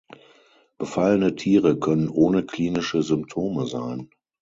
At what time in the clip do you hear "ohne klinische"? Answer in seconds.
2.09-3.03